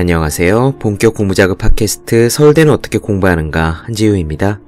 [0.00, 0.76] 안녕하세요.
[0.78, 4.58] 본격 공부자극 팟캐스트 서울대는 어떻게 공부하는가 한지우입니다.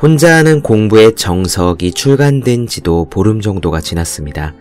[0.00, 4.54] 혼자 하는 공부의 정석이 출간된 지도 보름 정도가 지났습니다.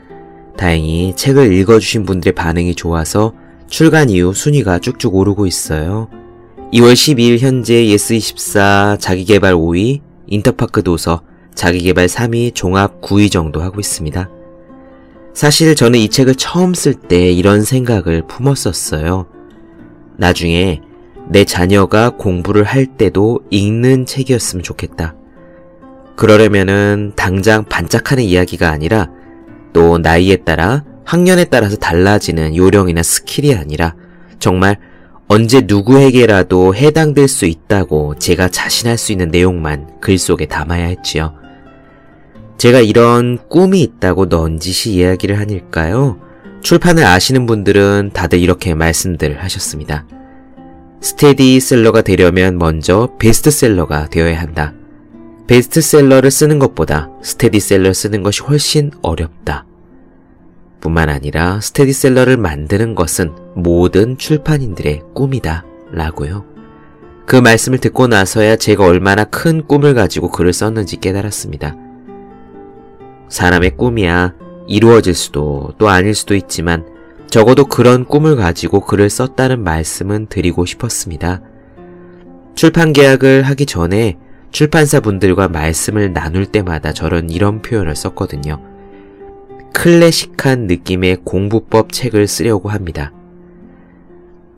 [0.57, 3.35] 다행히 책을 읽어주신 분들의 반응이 좋아서
[3.67, 6.09] 출간 이후 순위가 쭉쭉 오르고 있어요.
[6.73, 11.21] 2월 12일 현재 예스24 자기개발 5위, 인터파크 도서
[11.53, 14.27] 자기개발 3위, 종합 9위 정도 하고 있습니다.
[15.35, 19.27] 사실 저는 이 책을 처음 쓸 때 이런 생각을 품었었어요.
[20.21, 20.81] 나중에
[21.29, 25.15] 내 자녀가 공부를 할 때도 읽는 책이었으면 좋겠다.
[26.15, 29.09] 그러려면은 당장 반짝하는 이야기가 아니라
[29.73, 33.95] 또 나이에 따라 학년에 따라서 달라지는 요령이나 스킬이 아니라
[34.37, 34.77] 정말
[35.27, 41.33] 언제 누구에게라도 해당될 수 있다고 제가 자신할 수 있는 내용만 글 속에 담아야 했지요.
[42.59, 46.19] 제가 이런 꿈이 있다고 넌지시 이야기를 하닐까요?
[46.61, 50.05] 출판을 아시는 분들은 다들 이렇게 말씀들 하셨습니다.
[51.01, 54.73] 스테디셀러가 되려면 먼저 베스트셀러가 되어야 한다.
[55.47, 59.65] 베스트셀러를 쓰는 것보다 스테디셀러 쓰는 것이 훨씬 어렵다.
[60.79, 65.65] 뿐만 아니라 스테디셀러를 만드는 것은 모든 출판인들의 꿈이다.
[65.91, 66.45] 라고요.
[67.25, 71.75] 그 말씀을 듣고 나서야 제가 얼마나 큰 꿈을 가지고 글을 썼는지 깨달았습니다.
[73.29, 74.33] 사람의 꿈이야
[74.67, 76.85] 이루어질 수도 또 아닐 수도 있지만
[77.27, 81.41] 적어도 그런 꿈을 가지고 글을 썼다는 말씀은 드리고 싶었습니다.
[82.55, 84.17] 출판 계약을 하기 전에
[84.51, 88.61] 출판사 분들과 말씀을 나눌 때마다 저런 이런 표현을 썼거든요.
[89.73, 93.13] 클래식한 느낌의 공부법 책을 쓰려고 합니다.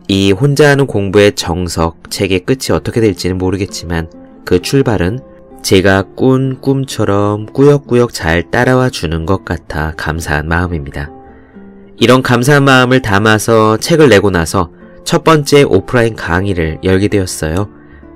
[0.08, 4.10] 이 혼자 하는 공부의 정석, 책의 끝이 어떻게 될지는 모르겠지만
[4.44, 5.20] 그 출발은
[5.64, 11.10] 제가 꾼 꿈처럼 꾸역꾸역 잘 따라와 주는 것 같아 감사한 마음입니다.
[11.98, 14.72] 이런 감사한 마음을 담아서 책을 내고 나서
[15.06, 17.70] 첫 번째 오프라인 강의를 열게 되었어요.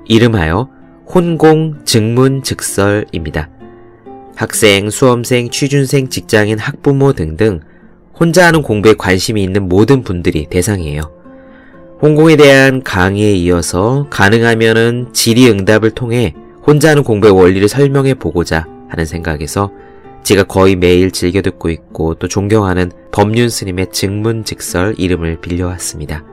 [0.04, 0.68] 이름하여
[1.06, 3.48] 혼공 증문 즉설입니다.
[4.36, 7.60] 학생, 수험생, 취준생, 직장인, 학부모 등등
[8.14, 11.00] 혼자 하는 공부에 관심이 있는 모든 분들이 대상이에요.
[12.02, 16.34] 홍공에 대한 강의에 이어서 가능하면은 질의응답을 통해
[16.68, 19.72] 혼자 하는 공부의 원리를 설명해 보고자 하는 생각에서
[20.22, 26.24] 제가 거의 매일 즐겨 듣고 있고 또 존경하는 법륜 스님의 증문즉설 이름을 빌려왔습니다.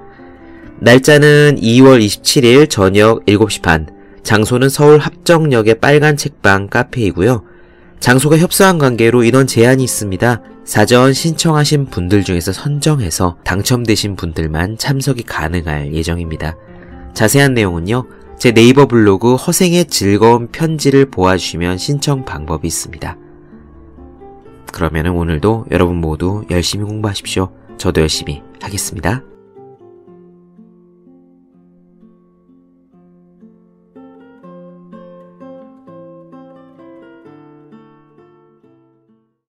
[0.81, 3.87] 날짜는 2월 27일 저녁 7시 반,
[4.23, 7.41] 장소는 서울 합정역의 빨간 책방 카페이고요.
[8.01, 10.41] 장소가 협소한 관계로 인원 제한이 있습니다.
[10.65, 16.57] 사전 신청하신 분들 중에서 선정해서 당첨되신 분들만 참석이 가능할 예정입니다.
[17.13, 18.24] 자세한 내용은요.
[18.37, 23.17] 제 네이버 블로그 허생의 즐거운 편지를 보아주시면 신청 방법이 있습니다.
[24.71, 27.49] 그러면 오늘도 여러분 모두 열심히 공부하십시오.
[27.77, 29.23] 저도 열심히 하겠습니다.